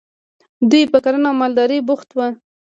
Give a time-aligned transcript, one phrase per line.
[0.69, 2.27] دوی په کرنه او مالدارۍ بوخت وو.